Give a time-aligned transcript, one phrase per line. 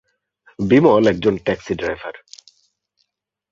[0.59, 2.15] বিমল একজন taxi driver.